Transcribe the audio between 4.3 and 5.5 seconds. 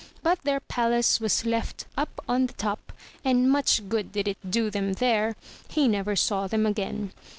do them there!